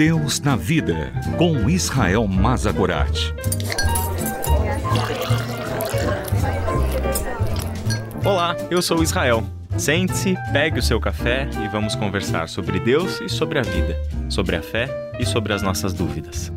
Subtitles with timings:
[0.00, 3.34] Deus na Vida, com Israel Mazagorat.
[8.24, 9.44] Olá, eu sou Israel.
[9.76, 13.94] Sente-se, pegue o seu café e vamos conversar sobre Deus e sobre a vida,
[14.30, 14.88] sobre a fé
[15.18, 16.50] e sobre as nossas dúvidas.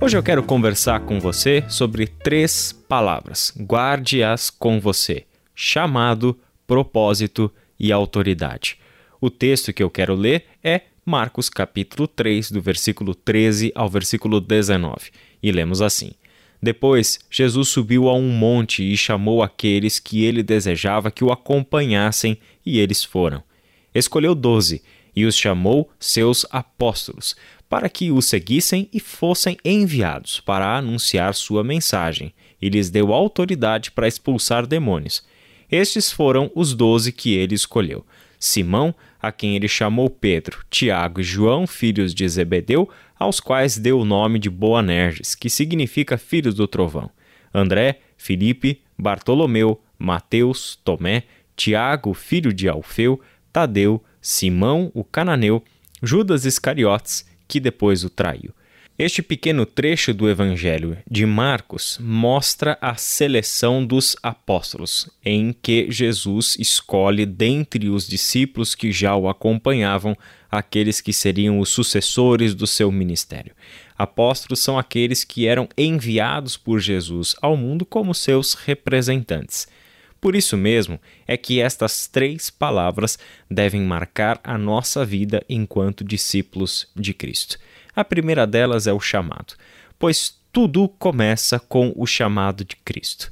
[0.00, 3.52] Hoje eu quero conversar com você sobre três palavras.
[3.58, 5.26] Guarde-as com você:
[5.62, 8.78] chamado, propósito e autoridade.
[9.20, 14.40] O texto que eu quero ler é Marcos capítulo 3, do versículo 13 ao versículo
[14.40, 15.10] 19,
[15.42, 16.12] e lemos assim:
[16.62, 22.38] Depois Jesus subiu a um monte e chamou aqueles que ele desejava que o acompanhassem,
[22.64, 23.42] e eles foram.
[23.94, 24.82] Escolheu doze
[25.14, 27.36] e os chamou seus apóstolos,
[27.68, 32.32] para que o seguissem e fossem enviados para anunciar sua mensagem,
[32.62, 35.22] e lhes deu autoridade para expulsar demônios.
[35.70, 38.04] Estes foram os doze que ele escolheu:
[38.38, 44.00] Simão, a quem ele chamou Pedro, Tiago e João, filhos de Zebedeu, aos quais deu
[44.00, 47.10] o nome de Boanerges, que significa filhos do trovão.
[47.52, 53.20] André, Filipe, Bartolomeu, Mateus, Tomé, Tiago, filho de Alfeu,
[53.52, 55.62] Tadeu, Simão, o cananeu,
[56.02, 58.54] Judas Iscariotes, que depois o traiu.
[59.02, 66.54] Este pequeno trecho do Evangelho de Marcos mostra a seleção dos apóstolos, em que Jesus
[66.58, 70.14] escolhe dentre os discípulos que já o acompanhavam
[70.50, 73.54] aqueles que seriam os sucessores do seu ministério.
[73.96, 79.66] Apóstolos são aqueles que eram enviados por Jesus ao mundo como seus representantes.
[80.20, 83.18] Por isso mesmo é que estas três palavras
[83.50, 87.58] devem marcar a nossa vida enquanto discípulos de Cristo.
[87.94, 89.54] A primeira delas é o chamado,
[89.98, 93.30] pois tudo começa com o chamado de Cristo.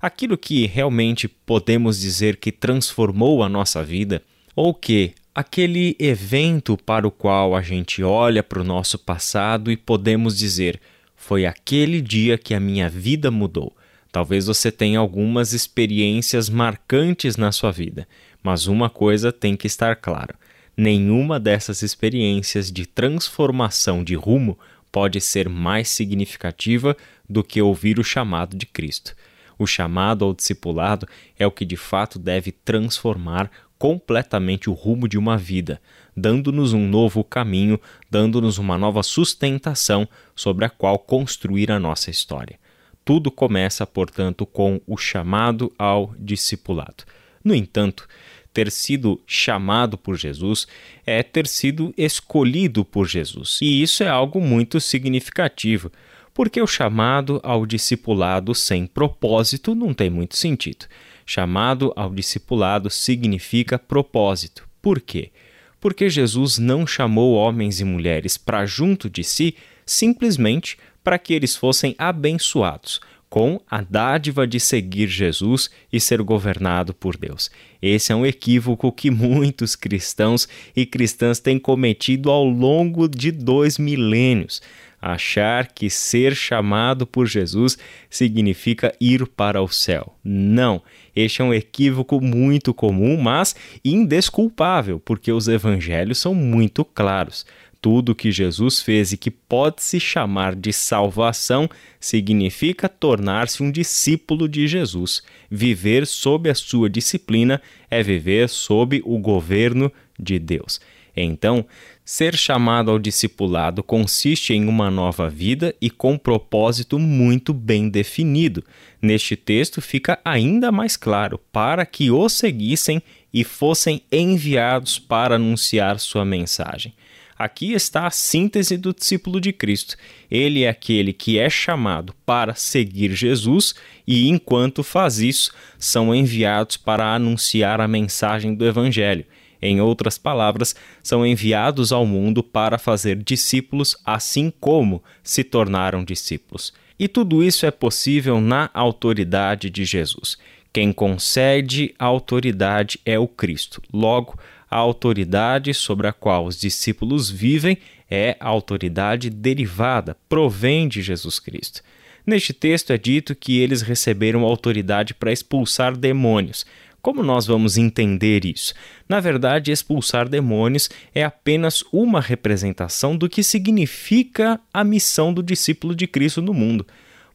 [0.00, 4.22] Aquilo que realmente podemos dizer que transformou a nossa vida,
[4.54, 9.76] ou que aquele evento para o qual a gente olha para o nosso passado e
[9.76, 10.80] podemos dizer:
[11.16, 13.74] foi aquele dia que a minha vida mudou
[14.14, 18.06] Talvez você tenha algumas experiências marcantes na sua vida,
[18.40, 20.36] mas uma coisa tem que estar clara:
[20.76, 24.58] nenhuma dessas experiências de transformação de rumo
[24.90, 26.96] pode ser mais significativa
[27.28, 29.14] do que ouvir o chamado de Cristo.
[29.58, 31.06] O chamado ao discipulado
[31.38, 35.80] é o que de fato deve transformar completamente o rumo de uma vida,
[36.16, 37.80] dando-nos um novo caminho,
[38.10, 42.58] dando-nos uma nova sustentação sobre a qual construir a nossa história.
[43.04, 47.04] Tudo começa, portanto, com o chamado ao discipulado.
[47.44, 48.08] No entanto,
[48.54, 50.66] ter sido chamado por Jesus
[51.04, 53.58] é ter sido escolhido por Jesus.
[53.60, 55.90] E isso é algo muito significativo,
[56.32, 60.86] porque o chamado ao discipulado sem propósito não tem muito sentido.
[61.26, 64.66] Chamado ao discipulado significa propósito.
[64.80, 65.32] Por quê?
[65.80, 71.56] Porque Jesus não chamou homens e mulheres para junto de si simplesmente para que eles
[71.56, 73.00] fossem abençoados
[73.34, 77.50] com a dádiva de seguir Jesus e ser governado por Deus.
[77.82, 83.76] Esse é um equívoco que muitos cristãos e cristãs têm cometido ao longo de dois
[83.76, 84.62] milênios.
[85.02, 87.76] Achar que ser chamado por Jesus
[88.08, 90.14] significa ir para o céu.
[90.22, 90.80] Não,
[91.14, 97.44] este é um equívoco muito comum, mas indesculpável, porque os evangelhos são muito claros
[97.84, 101.68] tudo que Jesus fez e que pode se chamar de salvação
[102.00, 105.22] significa tornar-se um discípulo de Jesus.
[105.50, 110.80] Viver sob a sua disciplina é viver sob o governo de Deus.
[111.14, 111.66] Então,
[112.02, 118.64] ser chamado ao discipulado consiste em uma nova vida e com propósito muito bem definido.
[119.00, 126.00] Neste texto fica ainda mais claro para que o seguissem e fossem enviados para anunciar
[126.00, 126.94] sua mensagem.
[127.38, 129.96] Aqui está a síntese do discípulo de Cristo.
[130.30, 133.74] Ele é aquele que é chamado para seguir Jesus
[134.06, 139.24] e, enquanto faz isso, são enviados para anunciar a mensagem do Evangelho.
[139.60, 146.72] Em outras palavras, são enviados ao mundo para fazer discípulos, assim como se tornaram discípulos.
[146.98, 150.36] E tudo isso é possível na autoridade de Jesus.
[150.72, 153.80] Quem concede a autoridade é o Cristo.
[153.92, 154.38] Logo,
[154.74, 157.78] a autoridade sobre a qual os discípulos vivem
[158.10, 161.80] é a autoridade derivada, provém de Jesus Cristo.
[162.26, 166.66] Neste texto é dito que eles receberam autoridade para expulsar demônios.
[167.00, 168.74] Como nós vamos entender isso?
[169.08, 175.94] Na verdade, expulsar demônios é apenas uma representação do que significa a missão do discípulo
[175.94, 176.84] de Cristo no mundo.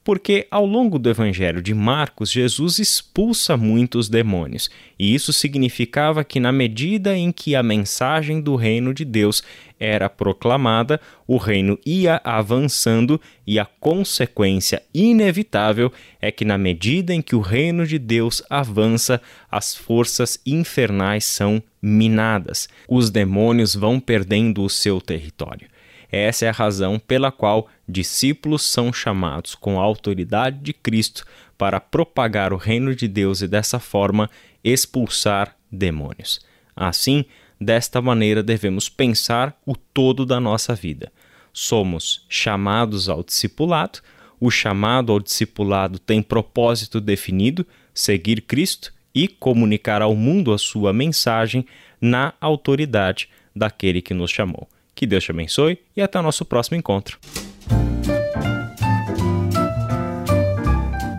[0.02, 6.40] Porque ao longo do Evangelho de Marcos, Jesus expulsa muitos demônios, e isso significava que,
[6.40, 9.42] na medida em que a mensagem do reino de Deus
[9.78, 17.20] era proclamada, o reino ia avançando, e a consequência inevitável é que, na medida em
[17.20, 19.20] que o reino de Deus avança,
[19.50, 25.68] as forças infernais são minadas, os demônios vão perdendo o seu território.
[26.10, 31.24] Essa é a razão pela qual discípulos são chamados com a autoridade de Cristo
[31.56, 34.28] para propagar o reino de Deus e dessa forma
[34.64, 36.40] expulsar demônios.
[36.74, 37.24] Assim,
[37.60, 41.12] desta maneira devemos pensar o todo da nossa vida.
[41.52, 44.00] Somos chamados ao discipulado,
[44.40, 50.92] o chamado ao discipulado tem propósito definido, seguir Cristo e comunicar ao mundo a sua
[50.92, 51.66] mensagem
[52.00, 54.68] na autoridade daquele que nos chamou.
[55.00, 57.18] Que Deus te abençoe e até o nosso próximo encontro.